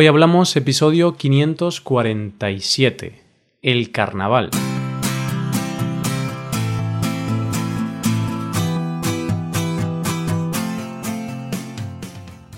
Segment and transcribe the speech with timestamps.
[0.00, 3.20] Hoy hablamos episodio 547,
[3.62, 4.50] el carnaval.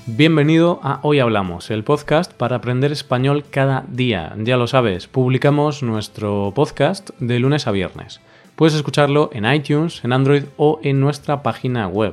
[0.04, 4.34] Bienvenido a Hoy Hablamos, el podcast para aprender español cada día.
[4.36, 8.20] Ya lo sabes, publicamos nuestro podcast de lunes a viernes.
[8.54, 12.12] Puedes escucharlo en iTunes, en Android o en nuestra página web.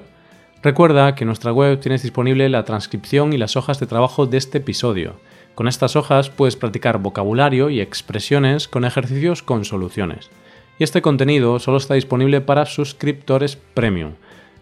[0.63, 4.37] Recuerda que en nuestra web tienes disponible la transcripción y las hojas de trabajo de
[4.37, 5.19] este episodio.
[5.53, 10.29] Con estas hojas puedes practicar vocabulario y expresiones con ejercicios con soluciones.
[10.79, 14.13] Y este contenido solo está disponible para suscriptores premium.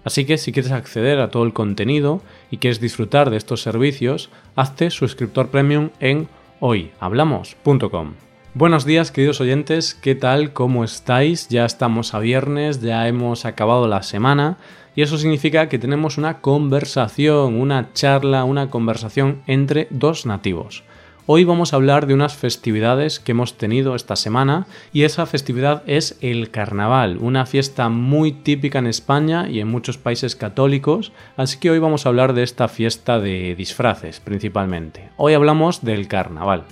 [0.04, 4.30] Así que si quieres acceder a todo el contenido y quieres disfrutar de estos servicios,
[4.56, 6.28] hazte suscriptor premium en
[6.60, 8.14] hoyhablamos.com.
[8.54, 10.54] Buenos días queridos oyentes, ¿qué tal?
[10.54, 11.50] ¿Cómo estáis?
[11.50, 14.58] Ya estamos a viernes, ya hemos acabado la semana
[14.96, 20.84] y eso significa que tenemos una conversación, una charla, una conversación entre dos nativos.
[21.28, 25.82] Hoy vamos a hablar de unas festividades que hemos tenido esta semana y esa festividad
[25.88, 31.58] es el carnaval, una fiesta muy típica en España y en muchos países católicos, así
[31.58, 35.10] que hoy vamos a hablar de esta fiesta de disfraces principalmente.
[35.18, 36.66] Hoy hablamos del carnaval.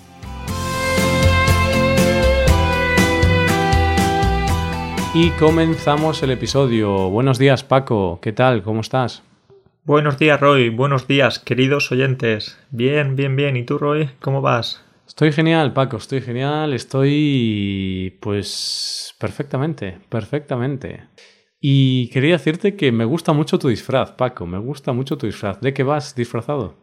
[5.15, 7.11] Y comenzamos el episodio.
[7.11, 8.63] Buenos días Paco, ¿qué tal?
[8.63, 9.21] ¿Cómo estás?
[9.83, 12.57] Buenos días Roy, buenos días queridos oyentes.
[12.71, 13.55] Bien, bien, bien.
[13.55, 14.09] ¿Y tú Roy?
[14.19, 14.83] ¿Cómo vas?
[15.05, 21.03] Estoy genial Paco, estoy genial, estoy pues perfectamente, perfectamente.
[21.59, 25.61] Y quería decirte que me gusta mucho tu disfraz, Paco, me gusta mucho tu disfraz.
[25.61, 26.73] ¿De qué vas disfrazado?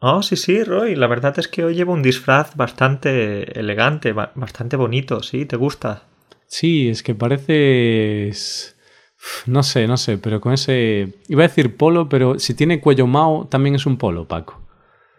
[0.00, 0.96] Oh, sí, sí, Roy.
[0.96, 5.46] La verdad es que hoy llevo un disfraz bastante elegante, bastante bonito, ¿sí?
[5.46, 6.02] ¿Te gusta?
[6.50, 8.76] Sí, es que pareces...
[9.46, 11.14] No sé, no sé, pero con ese...
[11.28, 14.60] Iba a decir polo, pero si tiene cuello mao, también es un polo, Paco.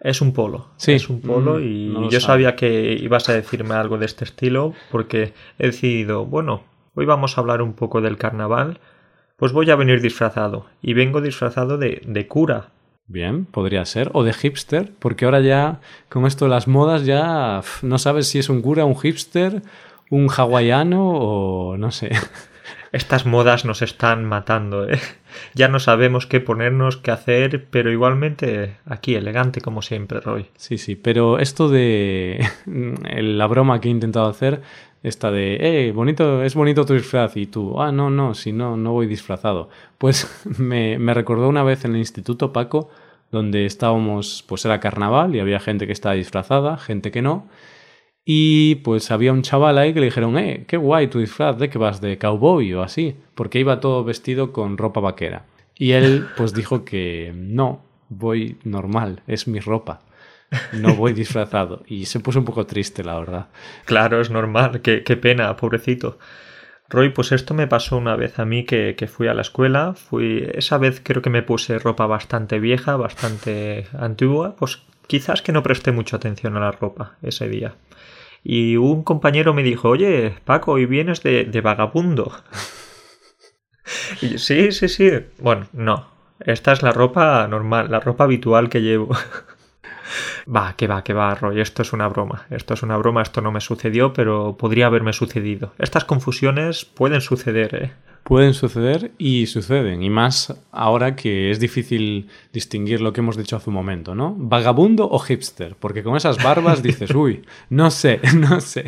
[0.01, 0.71] Es un polo.
[0.77, 0.93] Sí.
[0.93, 2.33] Es un polo Mm, y no yo sabe.
[2.43, 6.63] sabía que ibas a decirme algo de este estilo porque he decidido, bueno,
[6.95, 8.79] hoy vamos a hablar un poco del carnaval,
[9.37, 10.65] pues voy a venir disfrazado.
[10.81, 12.71] Y vengo disfrazado de, de cura.
[13.07, 14.09] Bien, podría ser.
[14.13, 15.79] O de hipster, porque ahora ya
[16.09, 19.61] con esto de las modas ya no sabes si es un cura, un hipster,
[20.11, 22.11] un hawaiano o no sé.
[22.91, 24.99] Estas modas nos están matando, ¿eh?
[25.53, 30.47] Ya no sabemos qué ponernos, qué hacer, pero igualmente aquí elegante como siempre, Roy.
[30.57, 34.61] Sí, sí, pero esto de la broma que he intentado hacer,
[35.03, 38.75] esta de, eh, bonito, es bonito tu disfraz y tú, ah, no, no, si no,
[38.75, 39.69] no voy disfrazado.
[39.97, 40.27] Pues
[40.59, 42.89] me, me recordó una vez en el instituto, Paco,
[43.31, 47.47] donde estábamos, pues era carnaval y había gente que estaba disfrazada, gente que no.
[48.23, 51.69] Y pues había un chaval ahí que le dijeron, eh, qué guay tu disfraz, ¿de
[51.69, 52.01] qué vas?
[52.01, 53.15] ¿De cowboy o así?
[53.35, 55.45] Porque iba todo vestido con ropa vaquera.
[55.75, 60.01] Y él pues dijo que no, voy normal, es mi ropa.
[60.73, 61.83] No voy disfrazado.
[61.87, 63.47] Y se puso un poco triste, la verdad.
[63.85, 66.19] Claro, es normal, qué, qué pena, pobrecito.
[66.89, 69.93] Roy, pues esto me pasó una vez a mí que, que fui a la escuela.
[69.93, 70.45] Fui.
[70.53, 74.57] Esa vez creo que me puse ropa bastante vieja, bastante antigua.
[74.57, 77.75] Pues quizás que no presté mucha atención a la ropa ese día.
[78.43, 82.31] Y un compañero me dijo, oye, Paco, hoy vienes de, de vagabundo.
[84.37, 85.09] Sí, sí, sí.
[85.39, 86.07] Bueno, no.
[86.39, 89.09] Esta es la ropa normal, la ropa habitual que llevo.
[90.47, 91.61] Va, que va, que va, Roy.
[91.61, 92.45] Esto es una broma.
[92.49, 95.73] Esto es una broma, esto no me sucedió, pero podría haberme sucedido.
[95.77, 97.93] Estas confusiones pueden suceder, ¿eh?
[98.23, 100.03] Pueden suceder y suceden.
[100.03, 104.35] Y más ahora que es difícil distinguir lo que hemos dicho hace un momento, ¿no?
[104.37, 105.75] Vagabundo o hipster.
[105.75, 108.85] Porque con esas barbas dices, uy, no sé, no sé.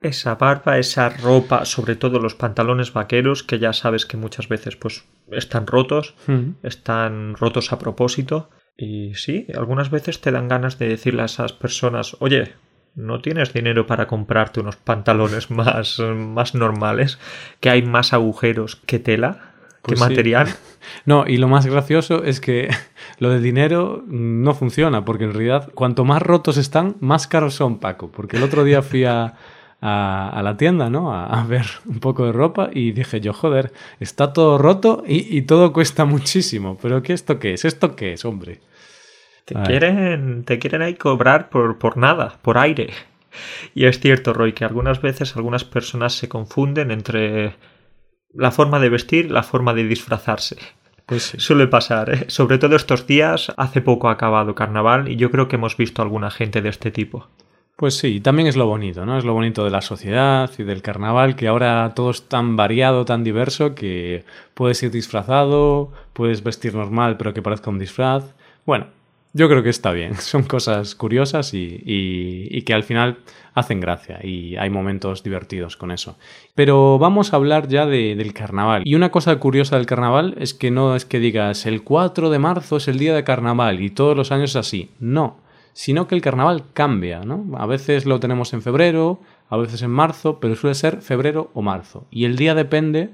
[0.00, 4.76] Esa barba, esa ropa, sobre todo los pantalones vaqueros, que ya sabes que muchas veces
[4.76, 6.14] pues están rotos,
[6.62, 8.50] están rotos a propósito.
[8.76, 12.52] Y sí, algunas veces te dan ganas de decirle a esas personas, oye,
[12.94, 17.18] ¿no tienes dinero para comprarte unos pantalones más, más normales?
[17.60, 19.52] Que hay más agujeros que tela,
[19.84, 20.04] que Pues sí.
[20.08, 20.48] material.
[21.06, 22.68] No, y lo más gracioso es que
[23.20, 27.78] lo de dinero no funciona, porque en realidad cuanto más rotos están, más caros son,
[27.78, 28.10] Paco.
[28.10, 29.34] Porque el otro día fui a,
[29.80, 31.14] a, a la tienda, ¿no?
[31.14, 35.36] A, a ver un poco de ropa y dije yo, joder, está todo roto y,
[35.38, 36.76] y todo cuesta muchísimo.
[36.82, 37.64] Pero ¿qué esto qué es?
[37.64, 38.60] ¿Esto qué es, hombre?
[39.44, 39.64] Te Ay.
[39.64, 42.90] quieren, te quieren ahí cobrar por, por nada, por aire.
[43.74, 47.56] Y es cierto, Roy, que algunas veces algunas personas se confunden entre
[48.34, 50.56] la forma de vestir y la forma de disfrazarse.
[51.06, 51.40] Pues sí.
[51.40, 52.24] Suele pasar, ¿eh?
[52.28, 53.52] sobre todo estos días.
[53.56, 56.90] Hace poco ha acabado carnaval y yo creo que hemos visto alguna gente de este
[56.90, 57.28] tipo.
[57.76, 59.18] Pues sí, también es lo bonito, ¿no?
[59.18, 63.04] Es lo bonito de la sociedad y del carnaval, que ahora todo es tan variado,
[63.04, 64.24] tan diverso, que
[64.54, 68.36] puedes ir disfrazado, puedes vestir normal, pero que parezca un disfraz.
[68.66, 68.86] Bueno,
[69.32, 70.14] yo creo que está bien.
[70.18, 73.18] Son cosas curiosas y, que al final
[73.54, 76.16] hacen gracia y hay momentos divertidos con eso.
[76.54, 78.82] Pero vamos a hablar ya del carnaval.
[78.84, 82.38] Y una cosa curiosa del carnaval es que no es que digas el 4 de
[82.38, 84.90] marzo es el día de carnaval y todos los años es así.
[85.00, 85.38] No,
[85.72, 87.44] sino que el carnaval cambia, ¿no?
[87.56, 91.62] A veces lo tenemos en febrero, a veces en marzo, pero suele ser febrero o
[91.62, 92.06] marzo.
[92.10, 93.10] Y el día depende,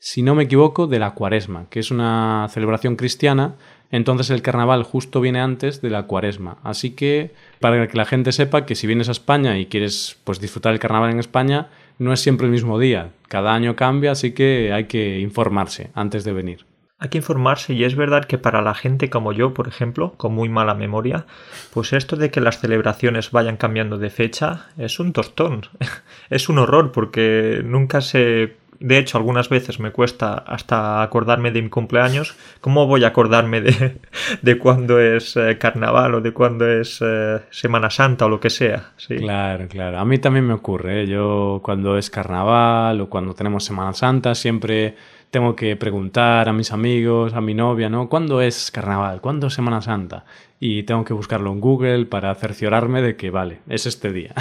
[0.00, 3.56] si no me equivoco, de la cuaresma, que es una celebración cristiana
[3.90, 6.58] entonces el carnaval justo viene antes de la cuaresma.
[6.62, 10.40] Así que para que la gente sepa que si vienes a España y quieres pues
[10.40, 11.68] disfrutar el carnaval en España,
[11.98, 13.10] no es siempre el mismo día.
[13.28, 16.66] Cada año cambia, así que hay que informarse antes de venir.
[17.00, 20.34] Hay que informarse y es verdad que para la gente como yo, por ejemplo, con
[20.34, 21.26] muy mala memoria,
[21.72, 25.62] pues esto de que las celebraciones vayan cambiando de fecha es un tostón,
[26.30, 31.62] es un horror porque nunca se de hecho, algunas veces me cuesta hasta acordarme de
[31.62, 32.36] mi cumpleaños.
[32.60, 33.98] ¿Cómo voy a acordarme de,
[34.42, 38.50] de cuándo es eh, carnaval o de cuándo es eh, Semana Santa o lo que
[38.50, 38.92] sea?
[39.08, 39.98] Claro, claro.
[39.98, 41.02] A mí también me ocurre.
[41.02, 41.06] ¿eh?
[41.08, 44.94] Yo cuando es carnaval o cuando tenemos Semana Santa siempre
[45.30, 48.08] tengo que preguntar a mis amigos, a mi novia, ¿no?
[48.08, 49.20] ¿Cuándo es carnaval?
[49.20, 50.24] ¿Cuándo es Semana Santa?
[50.58, 54.34] Y tengo que buscarlo en Google para cerciorarme de que, vale, es este día.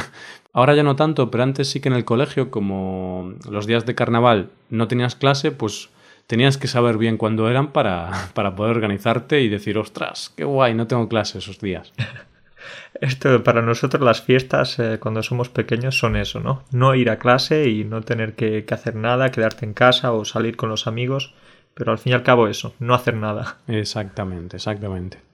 [0.54, 3.96] Ahora ya no tanto, pero antes sí que en el colegio, como los días de
[3.96, 5.90] carnaval no tenías clase, pues
[6.28, 10.74] tenías que saber bien cuándo eran para, para poder organizarte y decir, ostras, qué guay,
[10.74, 11.94] no tengo clase esos días.
[13.02, 16.64] Esto para nosotros las fiestas eh, cuando somos pequeños son eso, ¿no?
[16.72, 20.26] No ir a clase y no tener que, que, hacer nada, quedarte en casa o
[20.26, 21.34] salir con los amigos,
[21.76, 23.58] pero al fin y al cabo eso, no hacer nada.
[23.68, 25.27] Exactamente, exactamente.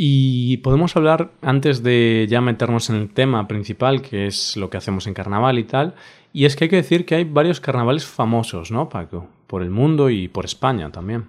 [0.00, 4.76] Y podemos hablar, antes de ya meternos en el tema principal, que es lo que
[4.76, 5.96] hacemos en carnaval y tal,
[6.32, 9.28] y es que hay que decir que hay varios carnavales famosos, ¿no, Paco?
[9.48, 11.24] Por el mundo y por España también.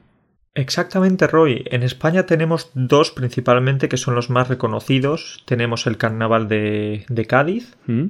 [0.54, 1.64] Exactamente, Roy.
[1.66, 5.42] En España tenemos dos principalmente que son los más reconocidos.
[5.48, 8.06] Tenemos el carnaval de, de Cádiz, ¿Mm?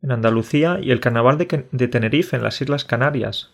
[0.00, 3.50] en Andalucía, y el carnaval de, de, Tenerife, en las Islas Canarias.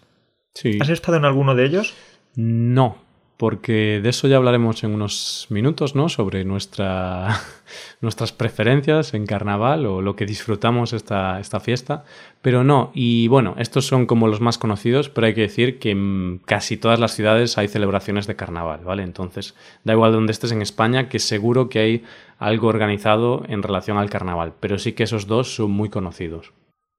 [0.54, 0.78] Sí.
[0.80, 1.96] ¿Has estado en alguno de ellos?
[2.36, 3.07] No,
[3.38, 6.08] porque de eso ya hablaremos en unos minutos, ¿no?
[6.08, 7.40] Sobre nuestra,
[8.00, 12.04] nuestras preferencias en carnaval o lo que disfrutamos esta, esta fiesta.
[12.42, 15.92] Pero no, y bueno, estos son como los más conocidos, pero hay que decir que
[15.92, 19.04] en casi todas las ciudades hay celebraciones de carnaval, ¿vale?
[19.04, 22.04] Entonces, da igual donde estés en España, que seguro que hay
[22.40, 26.52] algo organizado en relación al carnaval, pero sí que esos dos son muy conocidos.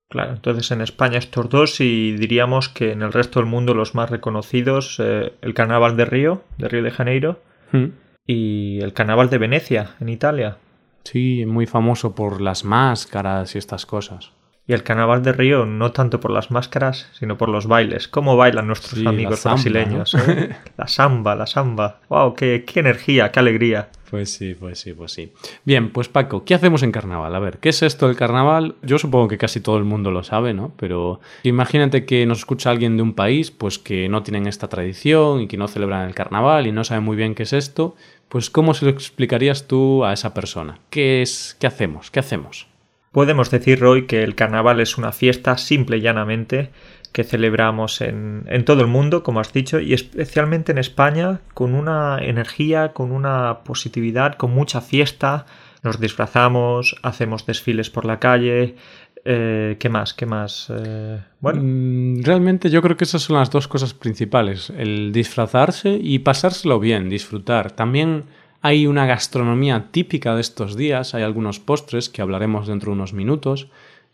[0.09, 3.93] Claro, entonces en España estos dos y diríamos que en el resto del mundo los
[3.93, 7.39] más reconocidos, eh, el Carnaval de Río, de Río de Janeiro,
[7.71, 7.85] hmm.
[8.25, 10.57] y el Carnaval de Venecia, en Italia.
[11.03, 14.31] Sí, muy famoso por las máscaras y estas cosas.
[14.65, 18.07] Y el Carnaval de Río no tanto por las máscaras, sino por los bailes.
[18.07, 20.15] ¿Cómo bailan nuestros amigos brasileños?
[20.15, 20.55] Eh?
[20.77, 21.99] la samba, la samba.
[22.09, 22.33] ¡Wow!
[22.33, 23.89] Qué, ¡Qué energía, qué alegría!
[24.09, 25.31] Pues sí, pues sí, pues sí.
[25.65, 27.35] Bien, pues Paco, ¿qué hacemos en carnaval?
[27.35, 28.75] A ver, ¿qué es esto del carnaval?
[28.81, 30.73] Yo supongo que casi todo el mundo lo sabe, ¿no?
[30.77, 35.41] Pero imagínate que nos escucha alguien de un país, pues que no tienen esta tradición
[35.41, 37.95] y que no celebran el carnaval y no sabe muy bien qué es esto.
[38.29, 40.79] Pues ¿cómo se lo explicarías tú a esa persona?
[40.89, 41.55] ¿Qué es?
[41.59, 42.09] ¿Qué hacemos?
[42.09, 42.67] ¿Qué hacemos?
[43.11, 46.69] Podemos decir, Roy, que el carnaval es una fiesta simple y llanamente
[47.11, 51.73] que celebramos en, en, todo el mundo, como has dicho, y especialmente en España, con
[51.73, 55.45] una energía, con una positividad, con mucha fiesta.
[55.83, 58.75] Nos disfrazamos, hacemos desfiles por la calle.
[59.25, 60.13] Eh, ¿Qué más?
[60.13, 60.71] ¿Qué más?
[60.75, 61.61] Eh, bueno.
[61.63, 64.71] Mm, realmente yo creo que esas son las dos cosas principales.
[64.77, 67.71] El disfrazarse y pasárselo bien, disfrutar.
[67.71, 68.25] También
[68.61, 73.13] hay una gastronomía típica de estos días, hay algunos postres que hablaremos dentro de unos
[73.13, 73.67] minutos.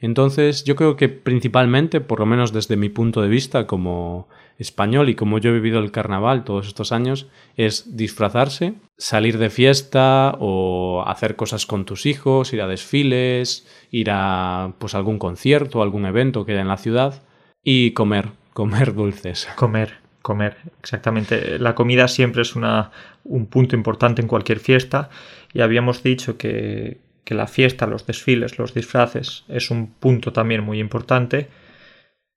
[0.06, 4.28] Entonces yo creo que principalmente, por lo menos desde mi punto de vista como
[4.60, 9.50] español y como yo he vivido el carnaval todos estos años, es disfrazarse, salir de
[9.50, 15.82] fiesta o hacer cosas con tus hijos, ir a desfiles, ir a pues algún concierto,
[15.82, 17.24] algún evento que haya en la ciudad
[17.64, 19.48] y comer, comer dulces.
[19.56, 20.58] Comer comer.
[20.80, 21.60] Exactamente.
[21.60, 22.90] La comida siempre es una,
[23.24, 25.12] un punto importante en cualquier fiesta
[25.54, 30.64] y habíamos dicho que, que la fiesta, los desfiles, los disfraces es un punto también
[30.64, 31.50] muy importante.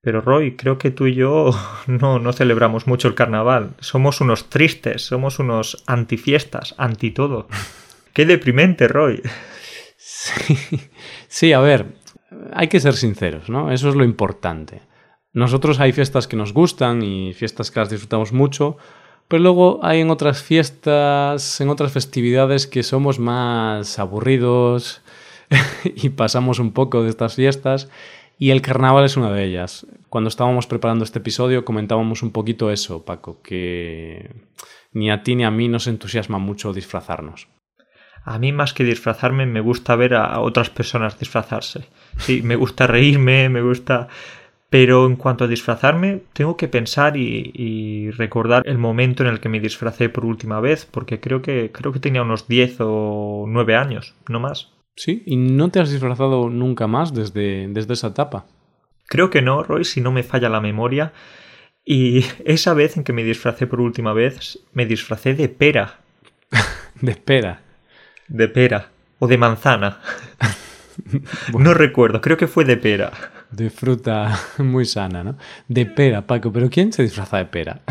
[0.01, 1.51] Pero Roy, creo que tú y yo
[1.87, 3.75] no, no celebramos mucho el carnaval.
[3.79, 7.47] Somos unos tristes, somos unos antifiestas, anti todo.
[8.13, 9.21] Qué deprimente, Roy.
[9.95, 10.57] Sí,
[11.27, 11.85] sí, a ver,
[12.53, 13.71] hay que ser sinceros, ¿no?
[13.71, 14.81] Eso es lo importante.
[15.33, 18.77] Nosotros hay fiestas que nos gustan y fiestas que las disfrutamos mucho,
[19.29, 25.01] pero luego hay en otras fiestas, en otras festividades que somos más aburridos
[25.83, 27.89] y pasamos un poco de estas fiestas
[28.39, 29.85] y el carnaval es una de ellas.
[30.09, 34.33] Cuando estábamos preparando este episodio comentábamos un poquito eso, Paco, que
[34.93, 37.47] ni a ti ni a mí nos entusiasma mucho disfrazarnos.
[38.23, 41.87] A mí más que disfrazarme me gusta ver a otras personas disfrazarse.
[42.17, 44.07] Sí, me gusta reírme, me gusta...
[44.69, 49.49] Pero en cuanto a disfrazarme, tengo que pensar y, recordar el momento en el que
[49.49, 53.75] me disfracé por última vez, porque creo que, creo que tenía unos 10 o 9
[53.75, 54.71] años, no más.
[54.95, 58.45] Sí, ¿y no te has disfrazado nunca más desde, desde esa etapa?
[59.07, 61.13] Creo que no, Roy, si no me falla la memoria.
[61.83, 66.01] Y esa vez en que me disfracé por última vez, me disfracé de pera.
[67.01, 67.61] de pera.
[68.27, 68.91] De pera.
[69.17, 69.99] O de manzana.
[71.57, 73.13] No recuerdo, creo que fue de pera.
[73.51, 75.37] De fruta muy sana, ¿no?
[75.67, 77.81] De pera, Paco, pero ¿quién se disfraza de pera?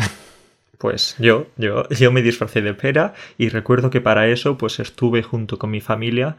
[0.77, 5.23] Pues yo, yo, yo me disfracé de pera y recuerdo que para eso pues estuve
[5.23, 6.37] junto con mi familia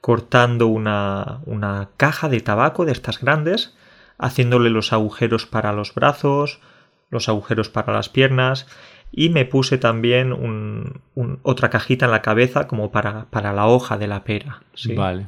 [0.00, 3.76] cortando una, una caja de tabaco de estas grandes,
[4.16, 6.60] haciéndole los agujeros para los brazos,
[7.10, 8.66] los agujeros para las piernas
[9.12, 11.00] y me puse también un,
[11.42, 14.62] otra cajita en la cabeza como para, para la hoja de la pera.
[14.96, 15.26] Vale.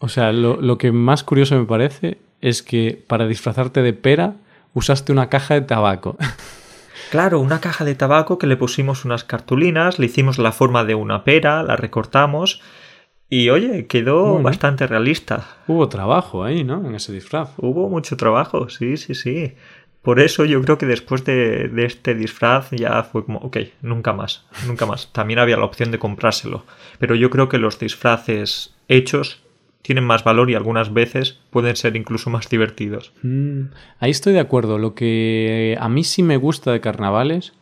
[0.00, 4.34] O sea, lo, lo, que más curioso me parece es que para disfrazarte de pera
[4.74, 6.16] usaste una caja de tabaco.
[7.10, 10.94] Claro, una caja de tabaco que le pusimos unas cartulinas, le hicimos la forma de
[10.94, 12.62] una pera, la recortamos
[13.28, 15.46] y oye, quedó bastante realista.
[15.66, 16.86] Hubo trabajo ahí, ¿no?
[16.86, 17.50] En ese disfraz.
[17.56, 19.54] Hubo mucho trabajo, sí, sí, sí.
[20.02, 24.46] Por eso yo creo que después de, este disfraz ya fue como, ok, nunca más,
[24.66, 25.12] nunca más.
[25.12, 26.64] También había la opción de comprárselo.
[26.98, 29.42] Pero yo creo que los disfraces hechos
[29.82, 33.12] tienen más valor y algunas veces pueden ser incluso más divertidos.
[33.22, 34.78] Mm, ahí estoy de acuerdo.
[34.78, 37.54] Lo que a mí sí me gusta de carnavales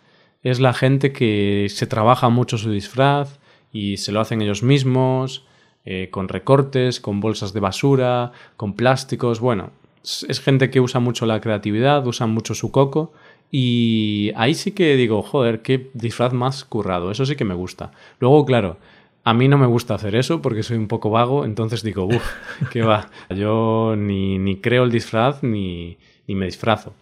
[0.43, 3.39] es la gente que se trabaja mucho su disfraz
[3.73, 5.45] y se lo hacen ellos mismos,
[5.85, 9.41] eh, con recortes, con bolsas de basura, con plásticos.
[9.41, 9.71] Bueno,
[10.03, 13.13] es gente que usa mucho la creatividad, usa mucho su coco.
[13.51, 17.11] Y ahí sí que digo, joder, qué disfraz más currado.
[17.11, 17.93] Eso sí que me gusta.
[18.21, 18.77] Luego, claro,
[19.25, 22.25] a mí no me gusta hacer eso porque soy un poco vago, entonces digo, uff,
[22.71, 23.11] qué va.
[23.31, 26.95] Yo ni, ni creo el disfraz ni, ni me disfrazo.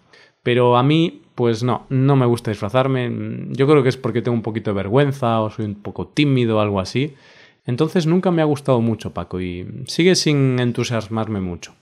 [0.43, 3.13] Pero a mí, pues no, no me gusta disfrazarme.
[3.51, 6.59] Yo creo que es porque tengo un poquito de vergüenza o soy un poco tímido
[6.59, 7.15] o algo así.
[7.65, 11.75] Entonces nunca me ha gustado mucho, Paco, y sigue sin entusiasmarme mucho.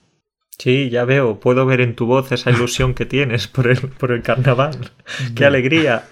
[0.57, 4.11] Sí, ya veo, puedo ver en tu voz esa ilusión que tienes por el, por
[4.11, 4.91] el carnaval.
[5.35, 6.05] ¡Qué alegría!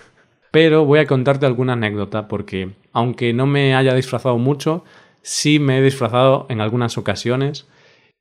[0.54, 4.84] Pero voy a contarte alguna anécdota porque, aunque no me haya disfrazado mucho,
[5.24, 7.66] sí me he disfrazado en algunas ocasiones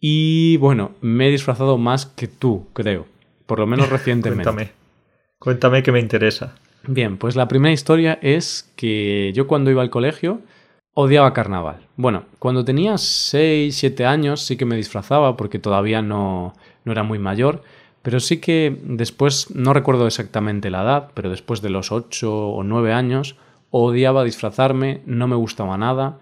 [0.01, 3.05] y, bueno, me he disfrazado más que tú, creo,
[3.45, 4.45] por lo menos recientemente.
[4.45, 4.73] Cuéntame,
[5.39, 6.55] cuéntame que me interesa.
[6.87, 10.41] Bien, pues la primera historia es que yo cuando iba al colegio
[10.95, 11.87] odiaba carnaval.
[11.97, 16.55] Bueno, cuando tenía 6, 7 años sí que me disfrazaba porque todavía no,
[16.87, 17.63] no era muy mayor,
[18.03, 22.63] pero sí que después, no recuerdo exactamente la edad, pero después de los 8 o
[22.63, 23.37] 9 años,
[23.71, 26.19] odiaba disfrazarme, no me gustaba nada.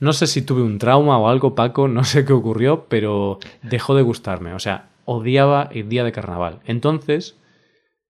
[0.00, 3.94] No sé si tuve un trauma o algo, Paco, no sé qué ocurrió, pero dejó
[3.94, 4.54] de gustarme.
[4.54, 6.60] O sea, odiaba el día de carnaval.
[6.64, 7.36] Entonces,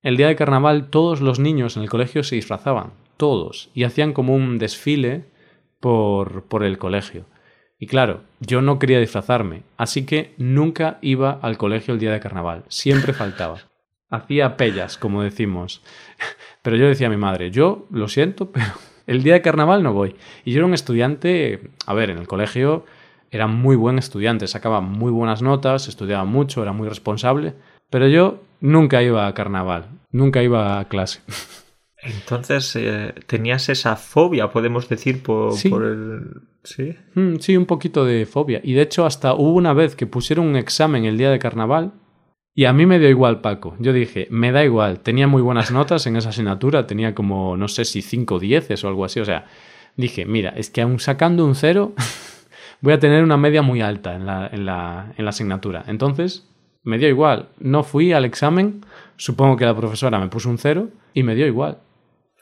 [0.02, 4.12] el día de carnaval todos los niños en el colegio se disfrazaban, todos, y hacían
[4.12, 5.24] como un desfile
[5.80, 7.24] por, por el colegio.
[7.78, 12.20] Y claro, yo no quería disfrazarme, así que nunca iba al colegio el día de
[12.20, 13.58] carnaval, siempre faltaba.
[14.08, 15.82] Hacía pellas, como decimos.
[16.62, 18.66] Pero yo decía a mi madre, yo lo siento, pero
[19.06, 20.16] el día de carnaval no voy.
[20.44, 22.84] Y yo era un estudiante, a ver, en el colegio
[23.30, 27.54] era muy buen estudiante, sacaba muy buenas notas, estudiaba mucho, era muy responsable,
[27.90, 31.20] pero yo nunca iba a carnaval, nunca iba a clase.
[32.02, 36.42] Entonces, eh, tenías esa fobia, podemos decir, por, el...
[36.62, 36.94] ¿Sí?
[37.14, 38.60] Mm, sí, un poquito de fobia.
[38.62, 41.92] Y de hecho, hasta hubo una vez que pusieron un examen el día de carnaval
[42.58, 43.76] y a mí me dio igual, Paco.
[43.78, 45.00] Yo dije, me da igual.
[45.00, 48.88] Tenía muy buenas notas en esa asignatura, tenía como, no sé si 5 dieces o
[48.88, 49.20] algo así.
[49.20, 49.44] O sea,
[49.94, 51.92] dije, mira, es que aún sacando un cero,
[52.80, 55.84] voy a tener una media muy alta en la, en la, en la asignatura.
[55.86, 56.48] Entonces,
[56.82, 57.50] me dio igual.
[57.58, 58.86] No fui al examen,
[59.16, 61.78] supongo que la profesora me puso un cero y me dio igual.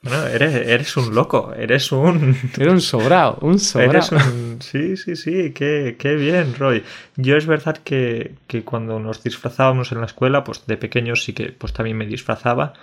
[0.05, 2.37] Bueno, eres, eres un loco, eres un...
[2.57, 4.19] Eres un sobrado, un sobrado.
[4.61, 6.85] Sí, sí, sí, qué, qué, bien, Roy.
[7.17, 11.33] Yo es verdad que, que, cuando nos disfrazábamos en la escuela, pues de pequeños sí
[11.33, 12.75] que pues también me disfrazaba,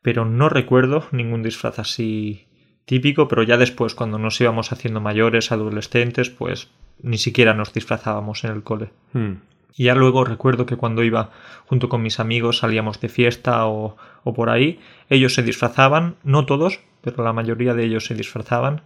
[0.00, 2.46] pero no recuerdo ningún disfraz así
[2.84, 6.68] típico, pero ya después, cuando nos íbamos haciendo mayores, adolescentes, pues
[7.02, 8.90] ni siquiera nos disfrazábamos en el cole.
[9.12, 9.34] Hmm.
[9.76, 11.30] Y ya luego recuerdo que cuando iba
[11.66, 16.46] junto con mis amigos salíamos de fiesta o, o por ahí, ellos se disfrazaban, no
[16.46, 18.82] todos, pero la mayoría de ellos se disfrazaban,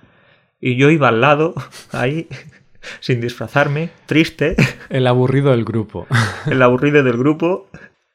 [0.60, 1.54] y yo iba al lado,
[1.92, 2.28] ahí,
[3.00, 4.56] sin disfrazarme, triste.
[4.90, 6.06] El aburrido del grupo.
[6.46, 7.68] El aburrido del grupo.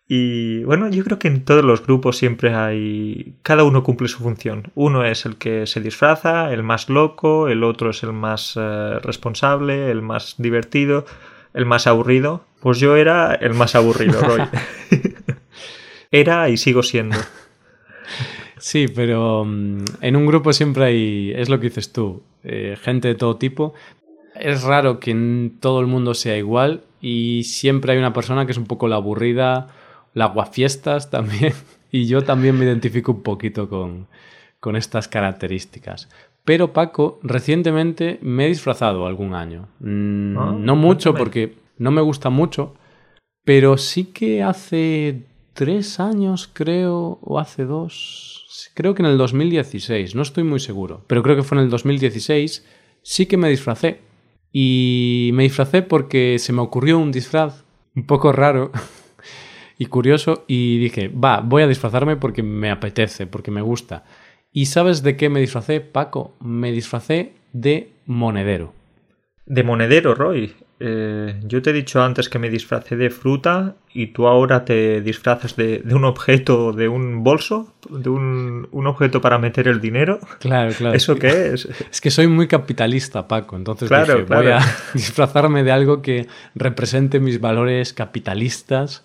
[0.06, 3.36] Y bueno, yo creo que en todos los grupos siempre hay...
[3.42, 4.72] Cada uno cumple su función.
[4.76, 9.00] Uno es el que se disfraza, el más loco, el otro es el más eh,
[9.02, 11.06] responsable, el más divertido,
[11.54, 12.46] el más aburrido.
[12.60, 14.42] Pues yo era el más aburrido, Roy.
[16.12, 17.18] era y sigo siendo.
[18.64, 23.10] Sí, pero mm, en un grupo siempre hay, es lo que dices tú, eh, gente
[23.10, 23.74] de todo tipo.
[24.36, 28.58] Es raro que todo el mundo sea igual y siempre hay una persona que es
[28.58, 29.68] un poco la aburrida,
[30.14, 31.54] la guafiestas también,
[31.92, 34.08] y yo también me identifico un poquito con,
[34.62, 36.08] con estas características.
[36.46, 39.68] Pero Paco, recientemente me he disfrazado algún año.
[39.80, 42.76] Mm, ah, no mucho porque no me gusta mucho,
[43.46, 50.16] pero sí que hace tres años, creo, o hace dos, creo que en el 2016,
[50.16, 52.66] no estoy muy seguro, pero creo que fue en el 2016,
[53.02, 54.00] sí que me disfracé.
[54.56, 57.64] Y me disfracé porque se me ocurrió un disfraz
[57.96, 58.72] un poco raro
[59.80, 64.06] y curioso y dije, va, voy a disfrazarme porque me apetece, porque me gusta.
[64.54, 66.36] ¿Y sabes de qué me disfracé, Paco?
[66.40, 68.74] Me disfracé de monedero.
[69.46, 70.54] De monedero, Roy.
[70.80, 75.02] Eh, yo te he dicho antes que me disfracé de fruta y tú ahora te
[75.02, 80.20] disfrazas de, un objeto, de un bolso, de un, objeto para meter el dinero.
[80.40, 80.96] Claro, claro.
[80.96, 81.68] ¿Eso qué es?
[81.92, 83.56] Es que soy muy capitalista, Paco.
[83.56, 84.60] Entonces dije, voy a
[84.94, 89.04] disfrazarme de algo que represente mis valores capitalistas.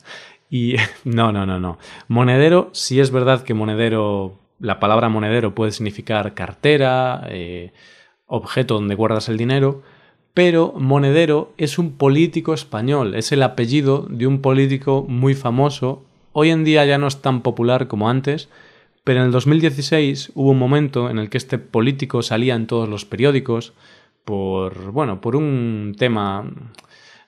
[0.50, 1.78] Y no, no, no, no.
[2.08, 7.72] Monedero, sí es verdad que monedero, la palabra monedero puede significar cartera, eh,
[8.26, 9.82] objeto donde guardas el dinero
[10.38, 16.04] pero Monedero es un político español, es el apellido de un político muy famoso.
[16.32, 18.48] Hoy en día ya no es tan popular como antes,
[19.02, 22.88] pero en el 2016 hubo un momento en el que este político salía en todos
[22.88, 23.72] los periódicos
[24.24, 26.48] por, bueno, por un tema,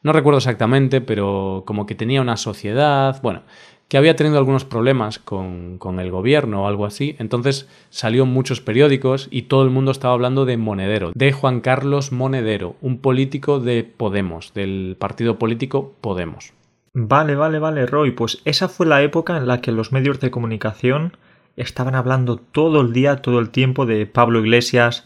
[0.05, 3.43] no recuerdo exactamente, pero como que tenía una sociedad, bueno,
[3.91, 7.17] que había tenido algunos problemas con, con, el gobierno o algo así.
[7.19, 11.61] Entonces salió en muchos periódicos y todo el mundo estaba hablando de Monedero, de Juan
[11.61, 16.53] Carlos Monedero, un político de Podemos, del partido político Podemos.
[16.95, 18.13] Vale, vale, vale, Roy.
[18.13, 21.17] Pues esa fue la época en la que los medios de comunicación
[21.57, 25.05] estaban hablando todo el día, todo el tiempo de Pablo Iglesias,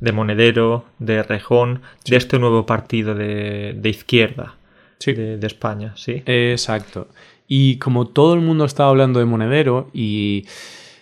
[0.00, 4.56] de Monedero, de Rejón, de este nuevo partido de, de izquierda
[5.12, 6.22] de, de España, ¿sí?
[6.26, 7.08] Exacto.
[7.46, 10.46] Y como todo el mundo estaba hablando de Monedero y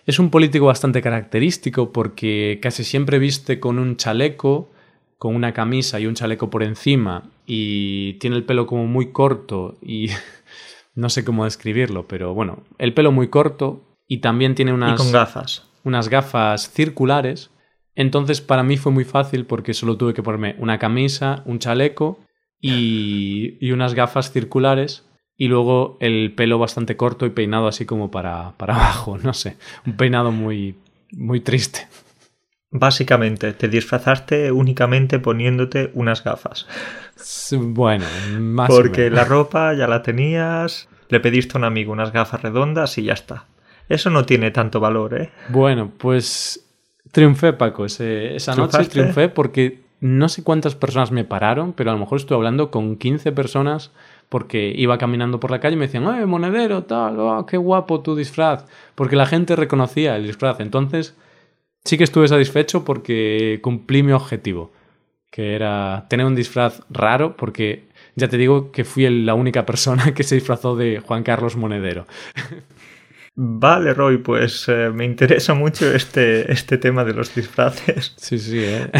[0.06, 4.70] es un político bastante característico porque casi siempre viste con un chaleco,
[5.18, 9.78] con una camisa y un chaleco por encima y tiene el pelo como muy corto
[9.80, 10.08] y
[10.94, 15.12] no sé cómo describirlo, pero bueno, el pelo muy corto y también tiene unas con
[15.12, 15.68] gafas.
[15.84, 17.50] Unas gafas circulares.
[17.94, 22.18] Entonces para mí fue muy fácil porque solo tuve que ponerme una camisa, un chaleco
[22.60, 25.04] y, y unas gafas circulares
[25.42, 29.56] y luego el pelo bastante corto y peinado así como para, para abajo, no sé,
[29.84, 30.76] un peinado muy,
[31.10, 31.88] muy triste.
[32.70, 36.68] Básicamente, te disfrazaste únicamente poniéndote unas gafas.
[37.50, 38.04] Bueno,
[38.38, 42.96] más Porque la ropa ya la tenías, le pediste a un amigo unas gafas redondas
[42.98, 43.46] y ya está.
[43.88, 45.32] Eso no tiene tanto valor, ¿eh?
[45.48, 46.64] Bueno, pues
[47.10, 47.84] triunfé, Paco.
[47.84, 52.36] esa noche triunfé porque no sé cuántas personas me pararon, pero a lo mejor estuve
[52.36, 53.90] hablando con 15 personas
[54.32, 57.20] porque iba caminando por la calle y me decían, ¡eh, monedero, tal!
[57.20, 58.64] Oh, ¡Qué guapo tu disfraz!
[58.94, 60.58] Porque la gente reconocía el disfraz.
[60.60, 61.14] Entonces,
[61.84, 64.72] sí que estuve satisfecho porque cumplí mi objetivo,
[65.30, 70.14] que era tener un disfraz raro, porque ya te digo que fui la única persona
[70.14, 72.06] que se disfrazó de Juan Carlos Monedero.
[73.34, 78.14] Vale, Roy, pues eh, me interesa mucho este, este tema de los disfraces.
[78.16, 78.90] Sí, sí, ¿eh?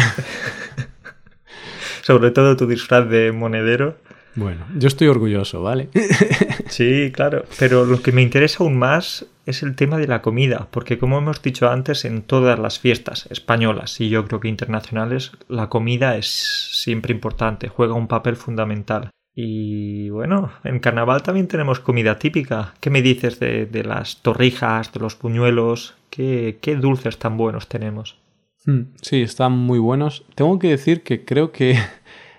[2.03, 3.97] Sobre todo tu disfraz de monedero.
[4.35, 5.89] Bueno, yo estoy orgulloso, ¿vale?
[6.67, 7.45] sí, claro.
[7.59, 11.17] Pero lo que me interesa aún más es el tema de la comida, porque como
[11.17, 16.17] hemos dicho antes, en todas las fiestas españolas y yo creo que internacionales, la comida
[16.17, 16.27] es
[16.71, 19.09] siempre importante, juega un papel fundamental.
[19.35, 22.75] Y bueno, en carnaval también tenemos comida típica.
[22.79, 25.95] ¿Qué me dices de, las torrijas, de los puñuelos?
[26.11, 28.19] ¿Qué, ¿Qué, dulces tan buenos tenemos?
[28.65, 30.23] Hmm, sí, están muy buenos.
[30.35, 31.79] Tengo que decir que creo que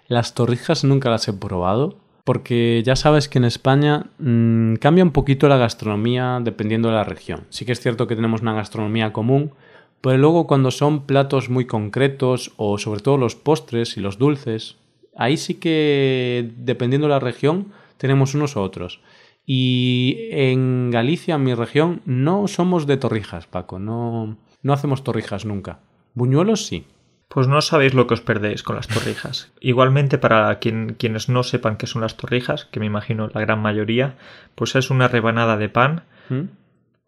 [0.07, 5.13] las torrijas nunca las he probado, porque ya sabes que en España mmm, cambia un
[5.13, 7.45] poquito la gastronomía dependiendo de la región.
[7.51, 9.53] Sí que es cierto que tenemos una gastronomía común,
[10.01, 14.77] pero luego cuando son platos muy concretos o sobre todo los postres y los dulces,
[15.17, 19.01] ahí sí que dependiendo de la región tenemos unos u otros.
[19.47, 25.45] Y en Galicia, en mi región, no somos de torrijas, Paco, no, no hacemos torrijas
[25.45, 25.81] nunca.
[26.15, 26.85] Buñuelos sí,
[27.29, 29.51] Pues no sabéis lo que os perdéis con las torrijas.
[29.61, 33.61] Igualmente, para quien, quienes no sepan qué son las torrijas, que me imagino la gran
[33.61, 34.15] mayoría,
[34.55, 36.43] pues es una rebanada de pan ¿Mm?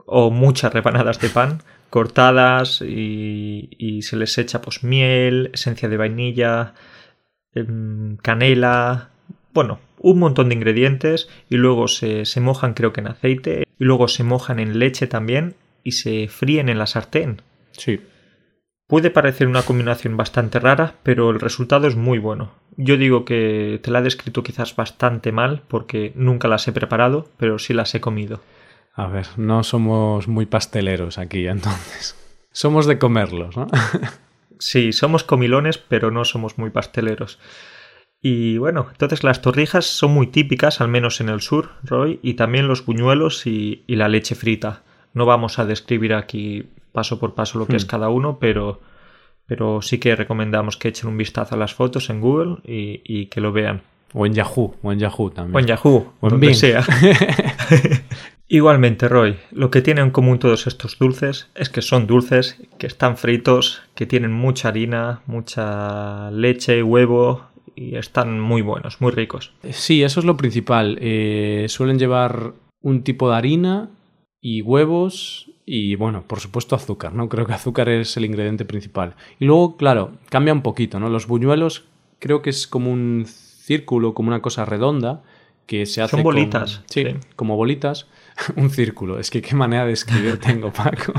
[0.04, 5.96] o muchas rebanadas de pan cortadas y, y se les echa pues miel, esencia de
[5.96, 6.74] vainilla,
[7.54, 9.10] em, canela,
[9.54, 13.84] bueno, un montón de ingredientes y luego se, se mojan creo que en aceite y
[13.84, 17.42] luego se mojan en leche también y se fríen en la sartén.
[17.72, 18.00] Sí.
[18.86, 22.52] Puede parecer una combinación bastante rara, pero el resultado es muy bueno.
[22.76, 27.28] Yo digo que te la he descrito quizás bastante mal porque nunca las he preparado,
[27.36, 28.42] pero sí las he comido.
[28.94, 32.16] A ver, no somos muy pasteleros aquí, entonces.
[32.52, 33.66] Somos de comerlos, ¿no?
[34.58, 37.38] Sí, somos comilones, pero no somos muy pasteleros.
[38.22, 42.34] Y bueno, entonces las torrijas son muy típicas, al menos en el sur, Roy, y
[42.34, 44.82] también los buñuelos y, y la leche frita.
[45.12, 47.82] No vamos a describir aquí paso por paso lo que Hmm.
[47.82, 48.80] es cada uno, pero,
[49.46, 53.26] pero sí que recomendamos que echen un vistazo a las fotos en Google y, y
[53.26, 53.82] que lo vean.
[54.14, 55.54] O en Yahoo, o en Yahoo también.
[55.56, 56.56] O en Yahoo, O en donde Bing.
[56.56, 56.82] sea.
[58.48, 62.86] Igualmente, Roy, lo que tienen en común todos estos dulces es que son dulces, que
[62.86, 67.42] están fritos, que tienen mucha harina, mucha leche, huevo
[67.74, 69.52] y están muy buenos, muy ricos.
[69.70, 70.96] Sí, eso es lo principal.
[71.00, 73.90] Eh, suelen llevar un tipo de harina
[74.40, 77.28] y huevos y, bueno, por supuesto azúcar, ¿no?
[77.28, 79.16] Creo que azúcar es el ingrediente principal.
[79.40, 81.08] Y luego, claro, cambia un poquito, ¿no?
[81.10, 81.84] Los buñuelos
[82.20, 85.22] creo que es como un círculo, como una cosa redonda
[85.66, 87.16] que se hace Son con- bolitas, Sí, sí.
[87.34, 88.06] como bolitas.
[88.56, 89.18] un círculo.
[89.18, 91.12] Es que qué manera de escribir tengo, Paco.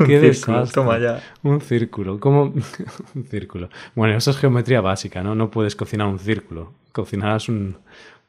[0.00, 1.22] Un Qué círculo, toma ya.
[1.42, 2.52] Un círculo, ¿cómo?
[3.14, 3.68] un círculo.
[3.94, 5.34] Bueno, eso es geometría básica, ¿no?
[5.34, 6.74] No puedes cocinar un círculo.
[6.92, 7.76] Cocinarás un-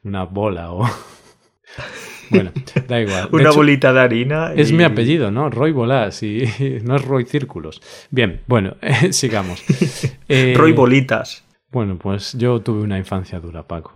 [0.03, 0.87] una bola o...
[2.31, 2.51] bueno,
[2.87, 3.29] da igual.
[3.31, 4.53] Una hecho, bolita de harina.
[4.53, 5.49] Es mi apellido, ¿no?
[5.49, 6.43] Roy Bolas y
[6.83, 7.81] no es Roy Círculos.
[8.09, 9.63] Bien, bueno, eh, sigamos.
[10.27, 11.43] Eh, Roy Bolitas.
[11.71, 13.93] Bueno, pues yo tuve una infancia dura, Paco.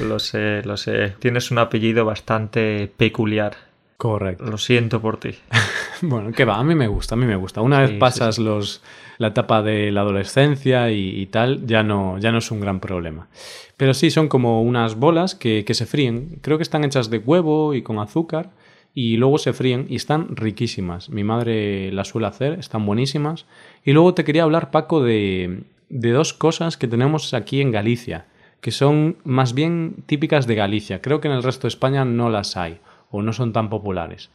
[0.00, 1.14] Lo sé, lo sé.
[1.18, 3.56] Tienes un apellido bastante peculiar.
[4.02, 4.46] Correcto.
[4.46, 5.30] Lo siento por ti.
[6.04, 7.60] Bueno, que va, a mí me gusta, a mí me gusta.
[7.60, 8.82] Una vez Sí, sí, pasas Los,
[9.18, 12.80] la etapa de la adolescencia y, y tal, ya no, ya no es un gran
[12.80, 13.28] problema.
[13.76, 16.40] Pero sí, son como unas bolas que, que se fríen.
[16.42, 18.50] Creo que están hechas de huevo y con azúcar.
[18.92, 21.08] Y luego se fríen y están riquísimas.
[21.08, 23.46] Mi madre las suele hacer, están buenísimas.
[23.84, 28.26] Y luego te quería hablar, Paco, de, de dos cosas que tenemos aquí en Galicia,
[28.60, 31.00] que son más bien típicas de Galicia.
[31.00, 32.80] Creo que en el resto de España no las hay
[33.12, 34.30] o no son tan populares.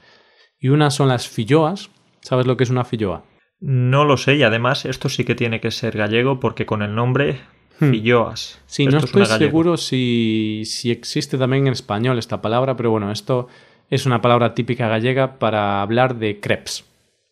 [0.60, 1.90] Y una son las filloas.
[2.22, 3.24] ¿Sabes lo que es una filloa?
[3.60, 6.96] No lo sé, y además esto sí que tiene que ser gallego porque con el
[6.96, 7.42] nombre
[7.80, 7.92] Hmm.
[7.92, 8.60] Filloas.
[8.66, 13.12] Sí, Esto no estoy seguro si, si existe también en español esta palabra, pero bueno,
[13.12, 13.48] esto
[13.90, 16.86] es una palabra típica gallega para hablar de crepes.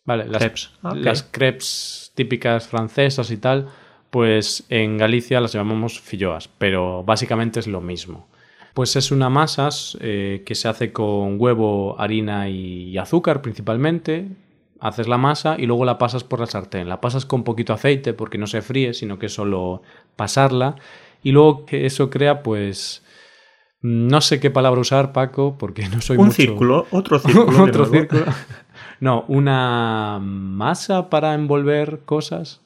[0.04, 0.28] ¿Vale?
[0.28, 0.94] Las, Crepes, ok.
[0.98, 3.68] las crepes típicas francesas y tal,
[4.10, 8.28] pues en Galicia las llamamos filloas, pero básicamente es lo mismo.
[8.76, 14.28] Pues es una masa eh, que se hace con huevo, harina y azúcar principalmente.
[14.80, 16.86] Haces la masa y luego la pasas por la sartén.
[16.86, 19.80] La pasas con poquito aceite porque no se fríe, sino que es solo
[20.14, 20.76] pasarla.
[21.22, 23.02] Y luego que eso crea, pues.
[23.80, 27.62] No sé qué palabra usar, Paco, porque no soy Un mucho- círculo, otro círculo.
[27.64, 28.24] Otro círculo.
[29.00, 32.60] No, una masa para envolver cosas.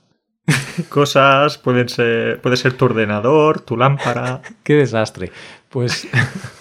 [0.89, 4.43] Cosas pueden ser, puede ser tu ordenador, tu lámpara.
[4.65, 5.31] Qué desastre.
[5.71, 6.07] Pues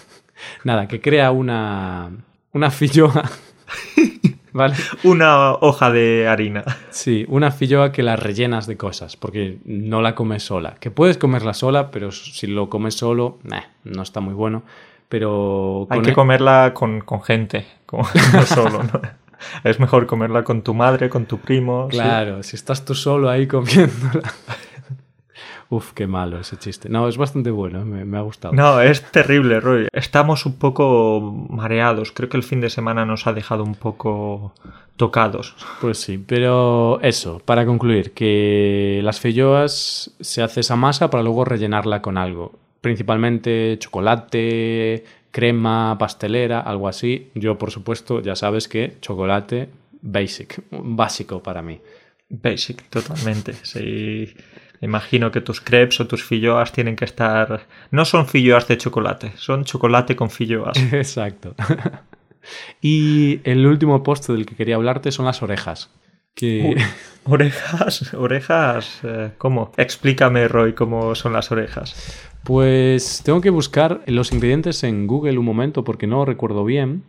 [0.64, 2.10] nada, que crea una
[2.52, 3.24] una filloa.
[4.52, 4.74] ¿Vale?
[5.04, 6.64] Una hoja de harina.
[6.90, 10.74] Sí, una filloa que la rellenas de cosas, porque no la comes sola.
[10.80, 14.64] Que puedes comerla sola, pero si lo comes solo, nah, no está muy bueno.
[15.08, 18.00] Pero Hay que e- comerla con, con gente, con-
[18.32, 18.82] no solo.
[18.82, 19.00] ¿no?
[19.62, 21.86] Es mejor comerla con tu madre, con tu primo.
[21.90, 21.96] sí.
[21.98, 24.32] Claro, si estás tú solo ahí comiéndola.
[25.70, 26.88] Uf, qué malo ese chiste.
[26.88, 28.52] No, es bastante bueno, me, me ha gustado.
[28.52, 29.86] No, es terrible, Roy.
[29.92, 32.10] Estamos un poco mareados.
[32.10, 34.52] Creo que el fin de semana nos ha dejado un poco
[34.96, 35.54] tocados.
[35.80, 41.44] Pues sí, pero eso, para concluir, que las filloas se hace esa masa para luego
[41.44, 42.58] rellenarla con algo.
[42.80, 47.30] Principalmente chocolate, crema, pastelera, algo así.
[47.36, 49.68] Yo, por supuesto, ya sabes que chocolate
[50.02, 51.80] basic, básico para mí.
[52.28, 53.54] Basic, totalmente.
[53.62, 54.34] Sí.
[54.80, 57.66] Imagino que tus crepes o tus filloas tienen que estar.
[57.90, 60.76] No son filloas de chocolate, son chocolate con filloas.
[60.92, 61.54] Exacto.
[62.80, 65.90] y el último postre del que quería hablarte son las orejas.
[66.34, 66.74] Que...
[66.76, 66.82] Uy,
[67.24, 69.00] orejas, orejas.
[69.02, 69.72] eh, ¿Cómo?
[69.76, 72.30] Explícame, Roy, cómo son las orejas.
[72.44, 77.04] Pues tengo que buscar los ingredientes en Google un momento porque no recuerdo bien.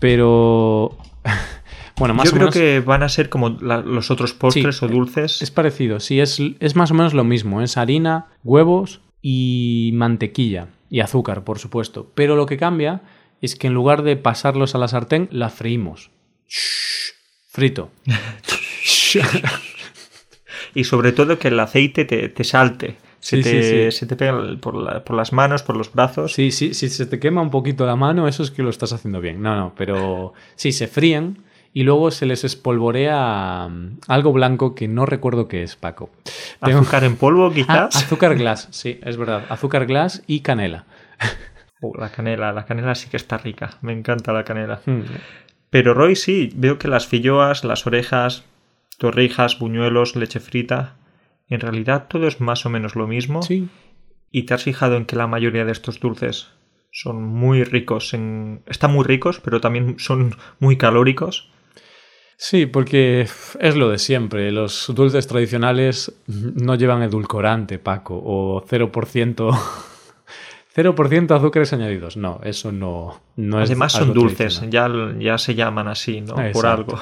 [0.00, 0.98] Pero
[1.96, 4.76] Bueno, más Yo o creo menos que van a ser como la- los otros postres
[4.78, 5.42] Sí, o dulces.
[5.42, 6.00] es parecido.
[6.00, 7.62] Sí, es, es más o menos lo mismo.
[7.62, 10.68] Es harina, huevos y mantequilla.
[10.90, 12.10] Y azúcar, por supuesto.
[12.14, 13.02] Pero lo que cambia
[13.40, 16.10] es que en lugar de pasarlos a la sartén, la freímos.
[16.48, 17.12] Shh,
[17.48, 17.90] frito.
[20.74, 22.96] Y sobre todo que el aceite te, te salte.
[23.20, 23.98] Se, Sí, te, sí, sí.
[23.98, 26.32] se te pega por, la- por las manos, por los brazos.
[26.32, 28.92] Sí, sí, si se te quema un poquito la mano, eso es que lo estás
[28.92, 29.42] haciendo bien.
[29.42, 31.38] No, no, pero sí, se fríen
[31.74, 36.10] y luego se les espolvorea mm, algo blanco que no recuerdo qué es, Paco.
[36.64, 37.96] Tengo- Azúcar en polvo, Ah, quizás.
[37.96, 39.44] azúcar glass, sí, es verdad.
[39.48, 40.84] Azúcar glass y canela.
[41.84, 43.70] Uh, la canela, la canela sí que está rica.
[43.80, 44.80] Me encanta la canela.
[44.86, 45.00] Mm.
[45.68, 48.44] Pero Roy sí, veo que las filloas, las orejas,
[48.98, 50.94] torrijas, buñuelos, leche frita.
[51.48, 53.42] En realidad todo es más o menos lo mismo.
[53.42, 53.68] Sí,
[54.30, 56.50] ¿Y te has fijado en que la mayoría de estos dulces
[56.92, 58.62] son muy ricos en.
[58.66, 61.50] están muy ricos, pero también son muy calóricos?
[62.44, 63.28] Sí, porque
[63.60, 64.50] es lo de siempre.
[64.50, 69.56] Los dulces tradicionales no llevan edulcorante, Paco, o 0%,
[70.74, 72.16] 0% azúcares añadidos.
[72.16, 73.70] No, eso no, no es.
[73.70, 76.34] Además son dulces, ya, ya se llaman así, ¿no?
[76.52, 76.98] Por algo.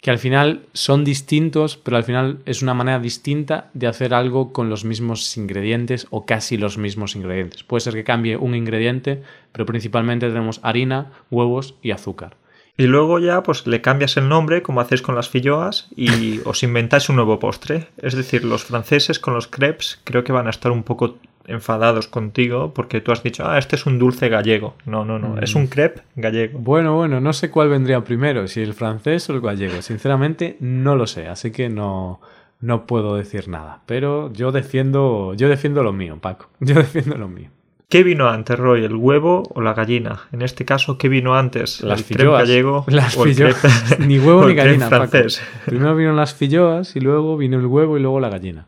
[0.00, 4.52] Que al final son distintos, pero al final es una manera distinta de hacer algo
[4.52, 7.64] con los mismos ingredientes o casi los mismos ingredientes.
[7.64, 12.36] Puede ser que cambie un ingrediente, pero principalmente tenemos harina, huevos y azúcar.
[12.76, 16.62] Y luego ya pues le cambias el nombre, como hacéis con las filloas, y os
[16.62, 17.88] inventáis un nuevo postre.
[17.98, 22.08] Es decir, los franceses con los crepes creo que van a estar un poco enfadados
[22.08, 24.74] contigo porque tú has dicho, ah, este es un dulce gallego.
[24.86, 26.58] No, no, no, es un crepe gallego.
[26.58, 29.82] Bueno, bueno, no sé cuál vendría primero, si el francés o el gallego.
[29.82, 32.20] Sinceramente, no lo sé, así que no,
[32.60, 33.82] no puedo decir nada.
[33.86, 36.48] Pero yo defiendo, yo defiendo lo mío, Paco.
[36.60, 37.50] Yo defiendo lo mío.
[37.94, 40.22] ¿Qué vino antes, Roy, el huevo o la gallina?
[40.32, 41.80] En este caso, ¿qué vino antes?
[41.80, 42.40] Las ¿El crepe filloas.
[42.40, 43.98] gallego Las o el filloas.
[44.00, 45.16] Ni huevo ni gallina, Paco.
[45.64, 48.66] Primero vino las filloas y luego vino el huevo y luego la gallina.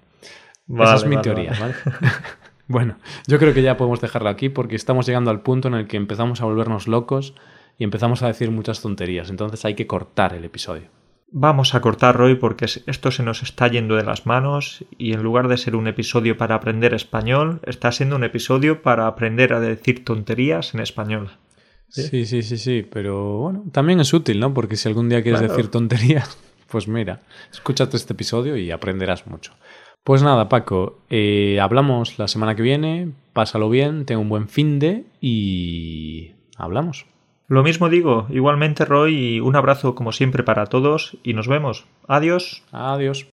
[0.73, 1.75] Esa es mi vale, teoría, vale.
[1.85, 2.12] ¿vale?
[2.69, 5.89] bueno, yo creo que ya podemos dejarlo aquí porque estamos llegando al punto en el
[5.89, 7.35] que empezamos a volvernos locos
[7.79, 9.29] y empezamos a decir muchas tonterías.
[9.29, 10.85] Entonces hay que cortar el episodio.
[11.29, 15.12] Vamos a cortar, Roy, porque es- esto se nos está yendo de las manos y
[15.12, 19.53] en lugar de ser un episodio para aprender español, está siendo un episodio para aprender
[19.53, 21.31] a decir tonterías en español.
[21.89, 24.55] Sí, sí, sí, sí, pero bueno, también es útil, ¿no?
[24.55, 25.55] Porque si algún día quieres Claro.
[25.55, 26.39] decir tonterías,
[26.71, 29.53] pues mira, escúchate este episodio y aprenderás mucho.
[30.05, 34.79] Pues nada, Paco, eh, hablamos la semana que viene, pásalo bien, ten un buen fin
[34.79, 37.07] de y hablamos.
[37.49, 41.87] Lo mismo digo, igualmente, Roy, y un abrazo como siempre para todos y nos vemos.
[42.09, 42.65] Adiós.
[42.73, 43.29] Adiós.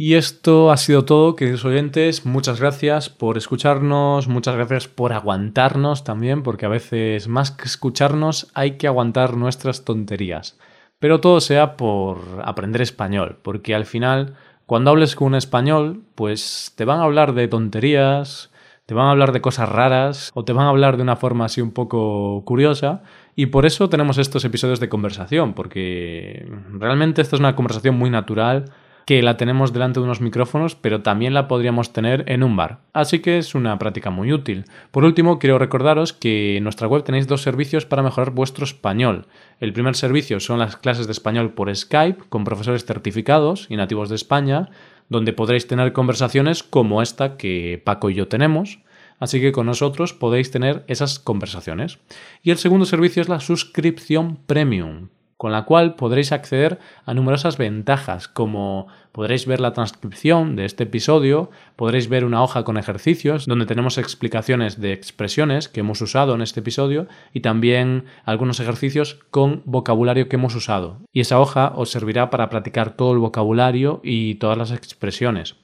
[0.00, 2.24] Y esto ha sido todo, queridos oyentes.
[2.24, 8.48] Muchas gracias por escucharnos, muchas gracias por aguantarnos también, porque a veces más que escucharnos
[8.54, 10.56] hay que aguantar nuestras tonterías.
[11.00, 16.72] Pero todo sea por aprender español, porque al final, cuando hables con un español, pues
[16.76, 18.52] te van a hablar de tonterías,
[18.88, 21.44] te van a hablar de cosas raras o te van a hablar de una forma
[21.44, 23.02] así un poco curiosa
[23.36, 28.08] y por eso tenemos estos episodios de conversación, porque realmente esto es una conversación muy
[28.08, 28.72] natural
[29.04, 32.80] que la tenemos delante de unos micrófonos, pero también la podríamos tener en un bar.
[32.94, 34.64] Así que es una práctica muy útil.
[34.90, 39.26] Por último, quiero recordaros que en nuestra web tenéis dos servicios para mejorar vuestro español.
[39.60, 44.08] El primer servicio son las clases de español por Skype con profesores certificados y nativos
[44.08, 44.70] de España,
[45.08, 48.80] donde podréis tener conversaciones como esta que Paco y yo tenemos.
[49.18, 51.98] Así que con nosotros podéis tener esas conversaciones.
[52.42, 57.56] Y el segundo servicio es la suscripción premium, con la cual podréis acceder a numerosas
[57.56, 63.46] ventajas, como podréis ver la transcripción de este episodio, podréis ver una hoja con ejercicios
[63.46, 69.20] donde tenemos explicaciones de expresiones que hemos usado en este episodio y también algunos ejercicios
[69.30, 70.98] con vocabulario que hemos usado.
[71.12, 75.54] Y esa hoja os servirá para practicar todo el vocabulario y todas las expresiones.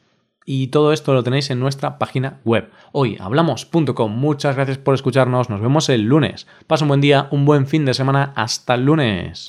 [0.45, 4.13] Y todo esto lo tenéis en nuestra página web, hoyhablamos.com.
[4.13, 6.47] Muchas gracias por escucharnos, nos vemos el lunes.
[6.67, 9.47] Pasa un buen día, un buen fin de semana, hasta el lunes.